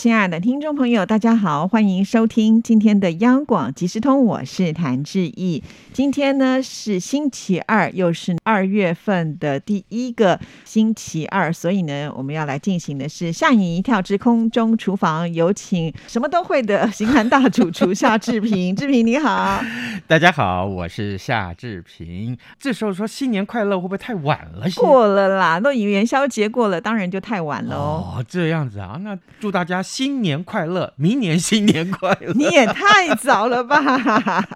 [0.00, 5.62] 亲爱的听众朋友，大家好，欢迎收听今天的央广即时通，我是谭志毅。
[5.92, 18.74] 今天呢是星期二，又是二月份的第一个星期二，所以呢，我们要来进行的是吓你一跳之空中厨房，有请什么都会的型男大主厨夏志平。
[18.74, 19.62] 志平你好，
[20.08, 22.34] 大家好，我是夏志平。
[22.58, 24.66] 这时候说新年快乐，会不会太晚了？
[24.76, 28.14] 过了啦，都元宵节过了，当然就太晚了哦。
[28.16, 29.84] 哦，这样子啊，那祝大家。
[29.90, 30.94] 新年快乐！
[30.94, 32.32] 明年新年快乐！
[32.34, 34.46] 你也太早了吧？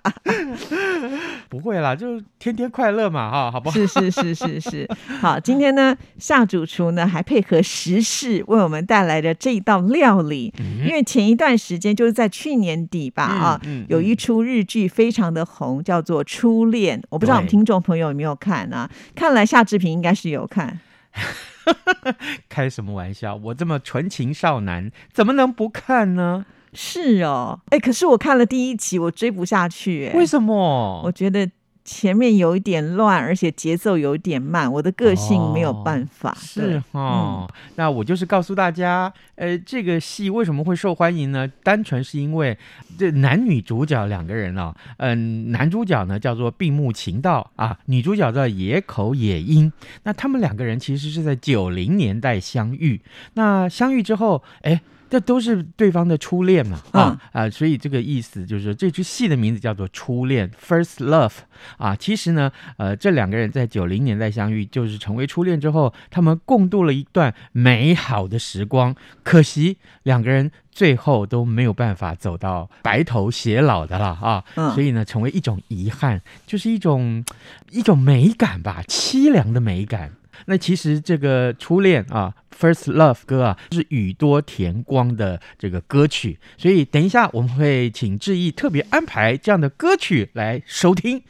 [1.51, 3.75] 不会啦，就天天快乐嘛，哈，好不好？
[3.75, 4.89] 是是是是是。
[5.21, 10.55] 好，今天呢，夏主厨呢还配合时事为我们带来的这一道料理，
[10.87, 18.89] 因为前一段时间就是在去年底吧，啊，有一出日剧非常的红，叫做《初恋》，我不知道我们听众朋友有没有看啊？
[19.17, 20.79] 看来夏志平应该是有看。
[22.49, 23.35] 开什么玩笑！
[23.37, 26.47] 我这么纯情少男，怎么能不看呢？
[26.73, 30.11] 是哦，哎，可是我看了第一集，我追不下去。
[30.15, 31.03] 为什么？
[31.05, 31.51] 我觉得。
[31.85, 36.35] 前面有一点乱，而且节奏有点慢，我的个性没有办法。
[36.41, 41.47] 是哈，那我就是告诉大家，呃，这个戏为什么会受欢迎呢？
[41.63, 42.57] 单纯是因为
[42.99, 49.71] 这男女主角两个人啊，嗯，男主角呢叫做闭目情道啊，女主角叫野口野樱。
[50.05, 53.03] 那他们两个人其实是在九零年代相遇，
[53.35, 54.81] 那相遇之后，哎。
[55.15, 61.35] 这都是对方的初恋嘛，啊啊，所以这个意思就是这出戏的名字叫做《初恋》（First Love）
[61.77, 61.95] 啊。
[61.95, 68.93] 其实呢，呃，这两个人在九零年代相遇，就是成为初恋之后，他们共度了一段美好的时光。
[69.23, 77.25] 可惜两个人最后都没有办法走到白头偕老的了啊，所以呢，成为一种遗憾，就是一种
[77.71, 80.11] 一种美感吧，凄凉的美感。
[80.47, 91.23] 那其实这个初恋啊，First Love 歌啊，是宇多田光的这个歌曲，所以等一下我们会请志毅特别安排这样的歌曲来收听。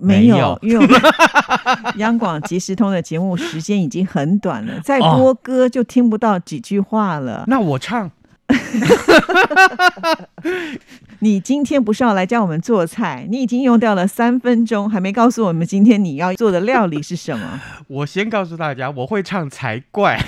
[0.00, 1.00] 没有，因为我们
[1.98, 7.44] 央广即时通的节目时间已经很短了，再播歌就听不到几句话了。
[7.46, 8.10] 那我唱。
[11.22, 13.28] 你今天不是要来教我们做菜？
[13.30, 17.60] 你已经用掉了三分钟，还没告诉我们今天你要做的料理是什么。
[17.86, 20.20] 我先告诉大家，我会唱才怪，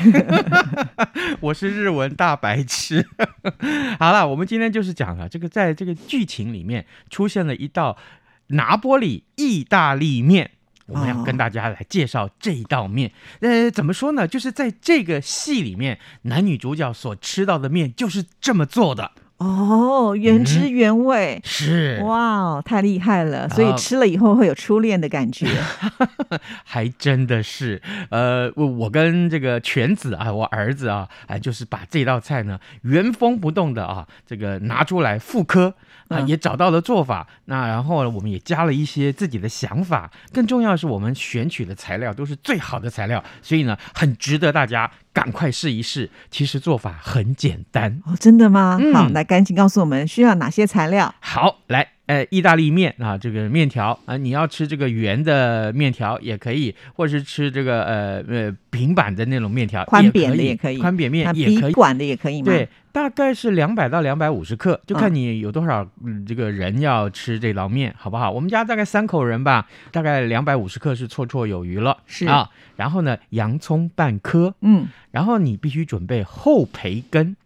[1.42, 3.04] 我是日文大白痴。
[3.98, 7.96] 好了，我们今天就是讲了这个，在这个剧情里面出现了一道
[8.48, 10.52] 拿玻里意大利面。
[10.86, 14.28] 我们要跟大家来介绍这一道面，呃，怎么说呢？
[14.28, 19.10] 就是在这个戏里面，男女主角所吃到的面就是这么做的。
[19.38, 23.48] 哦，原汁原味是哇，太厉害了！
[23.48, 25.46] 所以吃了以后会有初恋的感觉，
[26.64, 27.82] 还真的是。
[28.10, 35.74] 呃，我我跟这个犬子啊，我儿子啊，哎，就是把这道菜呢原封不动的啊，这个拿出来复刻
[36.08, 37.26] 啊，也找到了做法。
[37.46, 40.10] 那然后呢，我们也加了一些自己的想法。
[40.32, 44.90] 更重要的是，我们选取的材料都是最好的材料，所以呢，很值得大家。
[45.14, 48.78] 赶快试一试，其实做法很简单哦，真的吗？
[48.92, 51.14] 好，来赶紧告诉我们需要哪些材料。
[51.20, 62.46] 好，来，呃，意大利面啊，这个面条啊，你要吃这个圆的面条也可以，或是吃这个呃呃平板的那种面条，宽扁的也可以，宽扁面也可以，管的也可以吗？
[62.46, 62.68] 对。
[62.94, 68.30] 大概是两百到两百五十克，就看你有多少嗯这个人要吃这道面，好不好？
[68.30, 71.98] 我们家大概三口人吧，大概两百五十克是绰绰有余了。
[72.06, 77.36] 是啊，然后呢，洋葱半颗，嗯，然后你必须准备厚培根。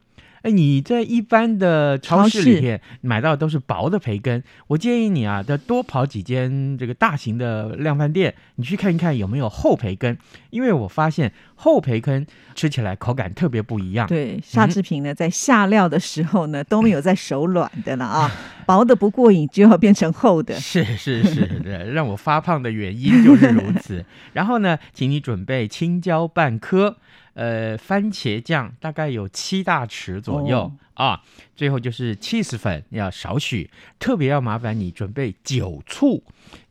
[0.43, 10.17] 哎，你在一般的超市里面买到都是薄的培根，我建议你啊，再多跑几间这个大型的量贩店，你去看一看有没有厚培根，
[10.51, 12.25] 因为我发现厚培根
[12.55, 14.07] 吃起来口感特别不一样。
[14.07, 18.31] 对，夏志平呢，在下料的时候呢，都没有在手软的了啊，
[18.65, 20.55] 薄的不过瘾，就要变成厚的。
[20.61, 21.61] 是是是，
[21.93, 24.05] 让我发胖的原因就是如此。
[24.33, 26.97] 然后呢，请你准备青椒半颗。
[27.35, 31.21] 呃，番茄酱大概有七大匙左右啊。
[31.55, 33.71] 最后就是 cheese 粉要少许，
[34.01, 36.25] 特别要麻烦你准备酒醋。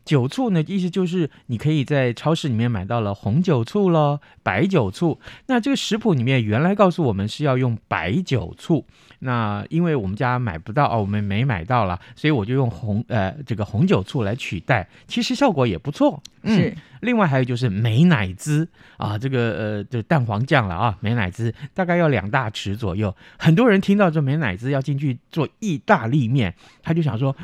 [0.07, 5.19] 酒醋呢，意思就是你可以在超市里面买到了红酒醋咯，白酒醋。
[5.47, 8.85] 那这个食谱里面原来告诉我们是要用白酒醋，
[9.19, 16.23] 那因为我们家买不到哦，我们没买到了，所以我就用红呃这个红酒醋来取代，其实效果也不错。
[16.43, 18.65] 嗯是另外还有就是美乃滋
[18.95, 23.13] 啊，这个呃这蛋黄酱了啊，美乃滋大概要两大匙左右。
[23.37, 27.35] 很多人听到这美乃滋要进去做意大利面，他就想说。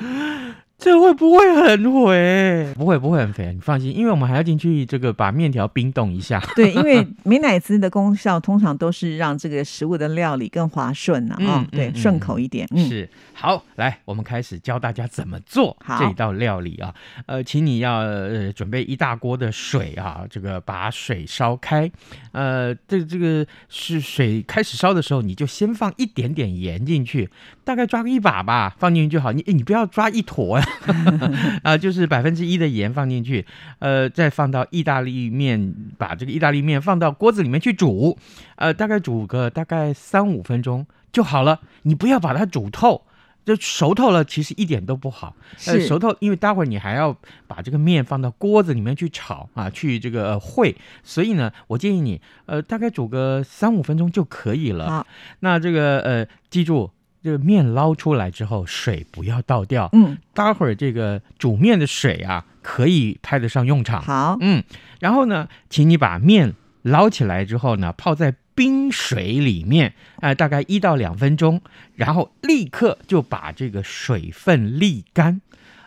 [0.83, 2.73] 这会不会很肥？
[2.75, 6.41] 不会，不会很肥，你放心，因为我们还要进去这个把面条冰冻一下。
[6.57, 12.67] 对，因为美乃滋的功效通常都是让这个食物的料理更滑顺啊，对，顺口一点。
[12.71, 16.93] 嗯，是好，来，我们开始教大家怎么做好这道料理啊。
[17.27, 21.89] 呃，请你要呃准备一大锅的水啊，这个把水烧开。
[22.33, 27.29] 呃，这这个是水开始烧的时候，你就先放一点点盐进去，
[27.63, 29.31] 大概抓个一把吧，放进去就好。
[29.31, 30.72] 你诶你不要抓一坨呀，啊，
[31.81, 33.45] 就是百分之一的盐放进去，
[33.79, 38.17] 呃，再放到意大利面，把这个意大利面放到锅子里面去煮，
[38.55, 41.61] 呃，大概煮个大概三五分钟就好了。
[41.83, 43.03] 你不要把它煮透，
[43.45, 45.35] 就熟透了，其实一点都不好。
[45.67, 47.15] 呃，是熟透，因为待会儿你还要
[47.47, 54.89] 把这个面放到锅子里面去炒啊，去这个、呃、烩，所以呢，我建议你呃大概煮个三五分钟就可以了。
[54.89, 55.07] 好，
[55.39, 56.91] 那这个呃，记住。
[57.23, 59.89] 这个面捞出来之后，水不要倒掉。
[59.93, 64.01] 嗯，待会儿这个煮面的水啊，可以派得上用场。
[64.01, 64.61] 好，嗯，
[64.99, 71.61] 然后呢，请你把面捞起来之后呢，泡在冰水里面，呃，大概一到两分钟，
[71.95, 75.39] 然后立刻就把这个水分沥干。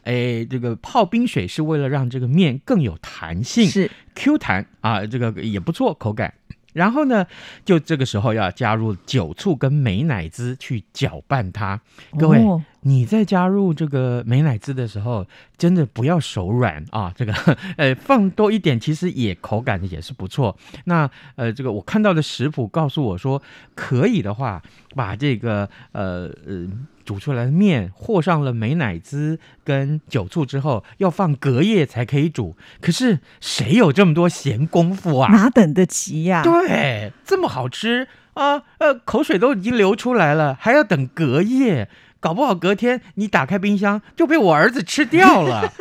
[0.04, 6.32] 哎，这个泡冰水是为了让这个面更有弹性，是 Q 弹啊，这个也不错，口感。
[6.76, 7.26] 然后呢，
[7.64, 11.80] 就这个时候要加入酒醋跟美乃滋去搅拌它。
[12.18, 12.38] 各位，
[12.86, 15.26] 你在加入这个美乃滋的时候，
[15.58, 17.12] 真的不要手软啊！
[17.18, 17.34] 这个
[17.76, 20.56] 呃，放多一点，其实也口感也是不错。
[20.84, 23.42] 那呃，这个我看到的食谱告诉我说，
[23.74, 24.62] 可以的话，
[24.94, 26.68] 把这个呃呃
[27.04, 32.56] 煮出来的面和上了美乃滋跟酒醋之后，要放隔夜才可以煮。
[32.80, 35.32] 可是谁有这么多闲工夫啊？
[35.32, 36.44] 哪等得及呀？
[36.44, 41.88] 对，这么好吃啊，呃，口水都已经流出来了，还要等隔夜，
[42.26, 45.72] 搞不好隔天你打开冰箱就被我儿子吃掉了，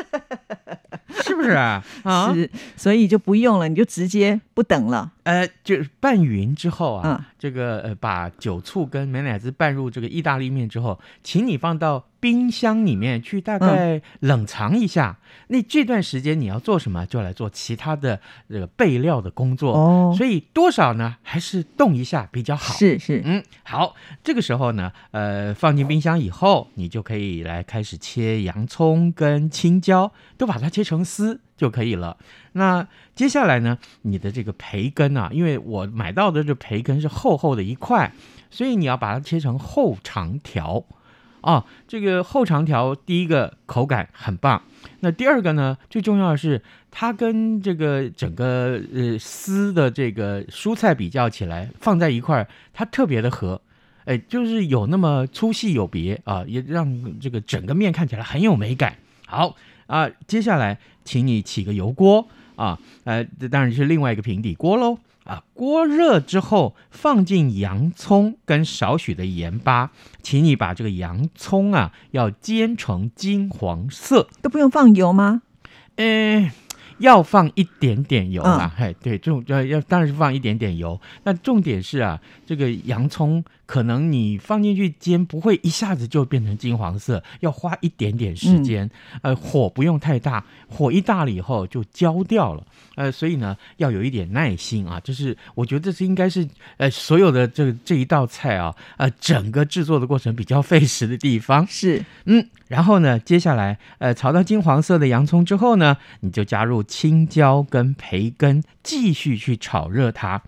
[1.26, 1.84] 是不是啊？
[2.04, 2.48] 啊，是，
[2.78, 5.12] 所以就不用了，你就直接不等了。
[5.24, 15.20] 呃，就是拌匀之后啊，嗯这个呃，把酒醋跟美乃滋拌入这个意大利面之后，请你放到冰箱里面去，大概冷藏一下。
[15.50, 17.06] 那这段时间你要做什么？
[17.06, 18.20] 就来做其他的
[18.50, 19.74] 这个备料的工作。
[19.74, 21.18] 哦所以多少呢？
[21.22, 22.74] 还是冻一下比较好。
[22.74, 23.94] 是是，嗯，好，
[24.24, 32.18] 这个时候呢，呃，放进冰箱以后，你就可以来开始切洋葱跟青椒，都把它切成丝就可以了。
[32.54, 38.12] 那接下来呢，你的这个培根啊，因为我买到的这培根是厚厚的一块，
[38.50, 40.84] 所以你要把它切成厚长条。
[41.46, 44.64] 啊，这个厚长条，第一个口感很棒，
[45.02, 46.60] 那第二个呢，最重要的是
[46.90, 53.62] 它跟这个整个呃丝的这个蔬菜比较起来，放在一块儿，它特别的合，
[54.06, 58.96] 哎，就是有那么粗细有别啊，也让这个整个面看起来很有美感。
[59.28, 59.56] 好
[59.86, 64.98] 啊，接下来请你起个油锅啊，呃，这当然是另外一个平底锅喽。
[65.26, 69.92] 啊，锅热之后放进洋葱跟少许的盐巴，
[70.22, 75.42] 请你把这个洋葱啊要煎成金黄色，都不用放油吗？
[75.96, 76.52] 嗯，
[77.00, 81.02] 要放一点点油啊，嘿，对，重要要当然是放一点点油。
[81.24, 88.90] 那重点是啊，这个洋葱可能你放进去煎不会一下子就变成金黄色，要花一点点时间。
[89.22, 92.64] 呃，火不用太大，火一大了以后就焦掉了。
[92.96, 101.66] 呃，所以呢要有一点耐心啊，就是我觉得这是应该是呃所有的这这一道菜啊，呃整个制作的过程比较费时的地方。
[101.68, 110.42] 是嗯，然后呢，接下来呃炒到金黄色的洋葱之后呢，你就加入青椒跟培根，继续去炒热它。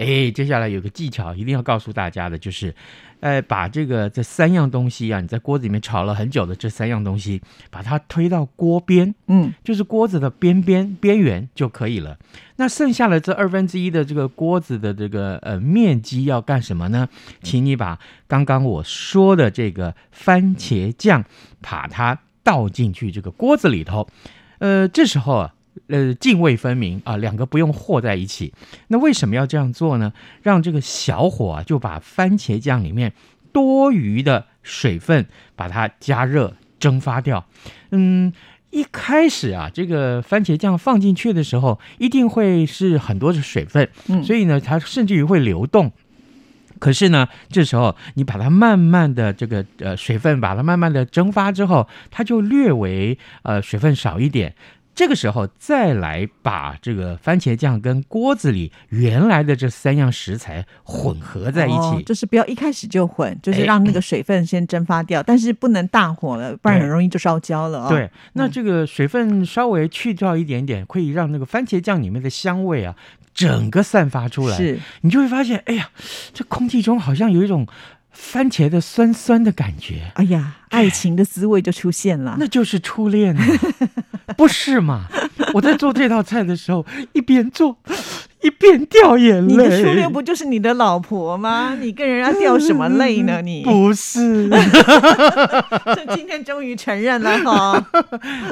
[0.00, 2.74] 哎，接下来有个技巧一定要告诉大家的，就是，
[3.20, 12.16] 呃，把这个这三样东西啊，你在锅子里面炒了很久的这三样东西，把它推到锅边，嗯，就是锅子的边边边缘就可以了。
[12.56, 17.08] 那剩下的这二分之一的这个锅子的这个呃面积要干什么呢？
[17.42, 21.24] 请你把刚刚我说的这个番茄酱，
[21.60, 24.08] 把它倒进去这个锅子里头。
[24.60, 25.54] 呃，这时候啊，
[25.88, 28.52] 呃，泾渭分明啊，两个不用和在一起。
[28.88, 30.12] 那为什么要这样做呢？
[30.42, 33.12] 让这个小火啊，就把番茄酱里面
[33.52, 37.44] 多余的水分把它加热蒸发掉。
[37.90, 38.32] 嗯，
[38.70, 45.90] 一开始啊，这个番茄酱放进去的时候，一定会是很多的水分，嗯所以呢，它甚至于会流动。
[46.78, 54.54] 可是呢，这时候你把它慢慢的这个呃水分把它慢慢的蒸发之后，它就略微呃水分少一点。
[55.00, 72.94] 这个时候再来把这个番茄酱跟锅子里原来的这三样食材混合在一哦起，就是不要一开始就混，就是哎让那个水分先蒸发掉，但是不能大火了，不然很容易就烧焦了哦。，对，那这个水分稍微去掉一点点，可以让那个番茄酱里面的香味啊，
[73.32, 74.56] 整个散发出来。
[74.58, 75.88] 是你就会发现，哎呀，
[76.34, 77.66] 这空气中好像有一种
[78.10, 82.36] 番茄的酸酸的感觉，哎呀，爱情的滋味就出现了。
[82.40, 83.44] 那就是初恋啊，
[84.36, 85.06] 不是吗？
[85.54, 87.76] 我在做这道菜的时候，一边做
[88.42, 89.52] 一边掉眼泪。
[89.52, 91.76] 你的初恋不就是你的老婆吗？
[91.80, 93.40] 你跟人家掉什么泪呢？
[93.42, 94.48] 你 不是，
[95.94, 97.86] 这今天终于承认了哈。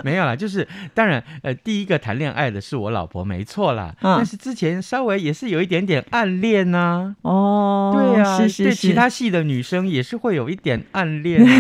[0.05, 3.95] 没有啦，就是当然，呃，第一个谈恋爱的是我老婆，没错啦。
[4.03, 11.57] 嗯但是之前稍微也是有一点点暗恋呐、哦，对呀、是是是，对其他系的女生也是会有一点暗恋啊，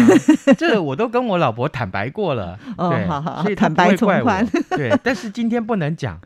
[0.59, 6.19] 这我都跟我老婆坦白过了，哦对，好好所以坦白从宽，对，但是今天不能讲。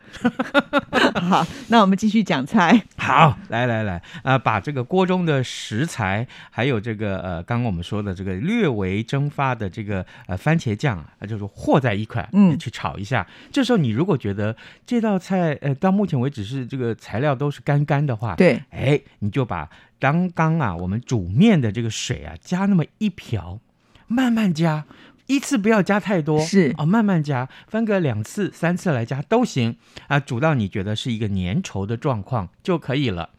[1.29, 2.83] 好，那我们继续讲菜。
[2.97, 13.25] 好，来来来，呃，把这个锅中的食材，还有这个呃，刚刚我们说的这个略微蒸发的这个呃番茄酱啊，呃就是和在一块，嗯去炒一下。
[13.51, 19.69] 这时候你如果觉得这道菜呃到目前为止是这个材料都是干干的话，对，哎，你就把
[19.99, 23.59] 刚刚啊我们煮面的这个水啊加那么一瓢，
[24.07, 24.85] 慢慢加。
[25.27, 29.77] 一次不要加太多，是哦，慢慢加，分个两次、三次来加都行
[30.07, 33.29] 啊，煮到你觉得是一个粘稠的状况就可以了。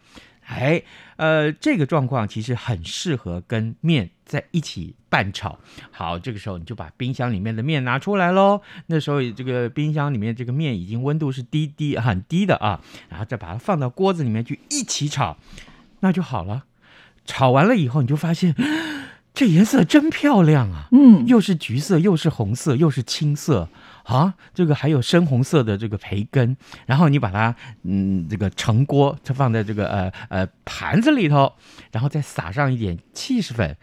[0.46, 0.82] 哎，
[1.16, 5.58] 呃，这个状况其实很适合跟面在一起拌炒。
[5.90, 8.60] 好，这个时候你就把冰箱里面的面拿出来喽。
[8.88, 15.38] 那时候这个冰箱里面这个面已经温度是低低很低的啊，然后再把它放到锅子里面去一起炒，
[16.00, 16.64] 那就好了。
[17.24, 18.54] 炒完了以后，你就发现
[19.34, 20.86] 这颜色真漂亮啊！
[20.92, 23.68] 嗯，又是橘色，又是红色，又是青色
[24.04, 24.34] 啊！
[24.54, 31.52] 这个还有深红色的这个培根，然后你把它嗯这个盛锅，它放在这个呃呃盘子里头，
[31.90, 33.76] 然后再撒上一点气势粉，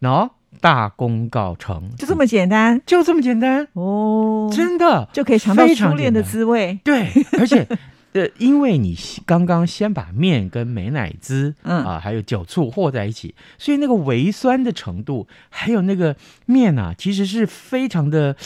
[0.00, 0.30] 喏、
[0.60, 6.78] 大功告成，就这么简单就这么简单，哦，真的就可以尝到初恋的滋味。
[6.84, 7.66] 对，而且。
[8.12, 11.84] 呃，因为你刚刚先把面跟美乃滋，嗯。
[11.84, 16.14] 啊，还有酒醋和在一起，所以那个微酸的程度，还有那个
[16.46, 18.36] 面啊，其实是非常的，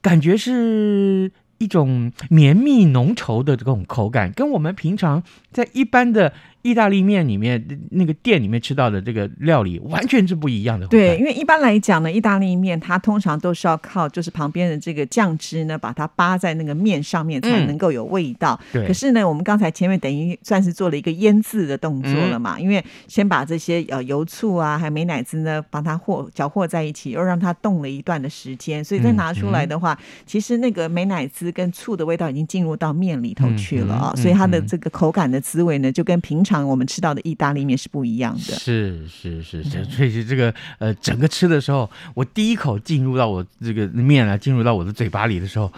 [0.00, 5.22] 感觉是一种绵密浓稠的这种口感，跟我们平常
[5.52, 10.86] 在一般的意大利面里面那个店里面吃到的这个料理完全是不一样的。
[10.88, 18.58] 对，因为一般来讲呢，意大利面它通常都是要靠就是旁边的这个酱汁呢，把它扒在那个面上面才嗯能够有味道。
[18.72, 38.54] 对可是呢，我们刚才前面等于算是做了一个腌制的动作了嘛，因为先把这些呃油醋啊，还有美乃滋呢，把它和搅和在一起，又让它冻了一段的时间，所以再拿出来的话，其实那个美乃滋跟醋的味道已经进入到面里头去了啊、嗯嗯所以它的嗯这个口感的滋味呢，就跟平常我们吃到的意大利面是不一样的。
[38.54, 45.72] 是是是是，所以是这个呃，整个吃的时候，我第一口进入到我这个面啊，进入到我的嘴巴里的时候，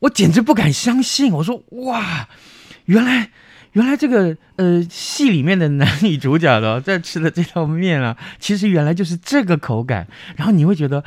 [0.00, 2.28] 我简直不敢相信，我说哇，
[2.86, 3.30] 原来。
[3.74, 11.04] 原来这个呃戏里面的男女主角的在吃的这道面啊，其实原来就是这个口感，然后你会觉得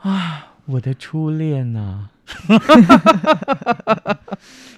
[0.00, 2.08] 啊，我的初恋呐、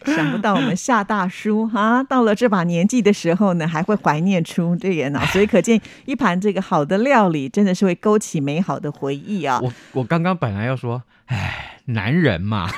[0.07, 9.61] 想不到我们夏大叔哈、到了这把年纪的时候呢，还会怀念出这个呢， 所以可见一盘这个好的料理，真的是会勾起美好的回忆啊。
[9.63, 12.69] 我我刚刚本来要说，哎，男人嘛，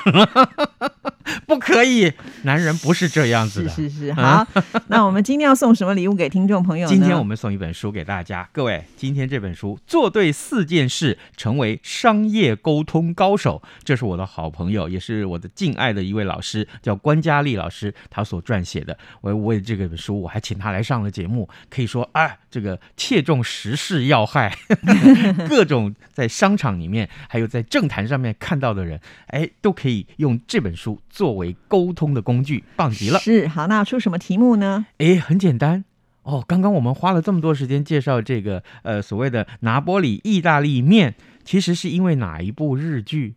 [1.47, 2.11] 不可以，
[2.43, 3.69] 男人不是这样子的。
[3.69, 4.45] 是是是，好，
[4.87, 6.93] 那我们今天要送什么礼物给听众朋友呢？
[6.93, 18.97] 今天我们送一本书给大家，各位，今天这本书《做对四件事，成为商业沟通高手》，这是我的好朋友，也是我的敬爱的一位老师，叫关嘉丽老师，他所撰写的。
[19.21, 24.57] 我为这个本书，我还请他来上了节目，可以说啊，这个切中时事要害，
[25.47, 30.99] 各种在商场里面，还有在政坛上面看到的人，哎，都可以用这本书
[31.35, 33.19] 作为沟通的工具，棒极了。
[33.19, 34.85] 是好，那出什么题目呢？
[34.99, 35.83] 诶，很简单
[36.23, 36.41] 哦。
[36.47, 43.35] 刚刚我们花了这么多时间介绍这个呃所谓的拿波里意大利面，其实是因为哪一部日剧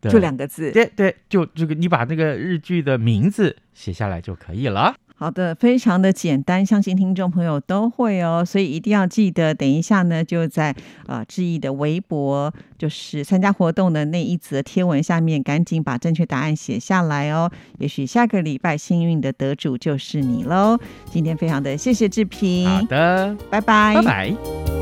[0.00, 0.08] 的？
[0.10, 0.70] 就两个字。
[0.70, 4.94] 对对，就这个，你把那个日剧的名字写下来就可以了。
[5.20, 10.74] 好的，非常的简单，相信听众朋友都会哦，所以一定要记得，等一下呢，就在
[11.06, 17.52] 啊志毅的微博，就是参加活动的那一则贴文下面，赶紧把正确答案写下来哦。
[17.78, 20.78] 也许下个礼拜幸运的得主就是你喽。
[21.10, 24.79] 今天非常的谢谢志平，好的，拜拜，拜拜。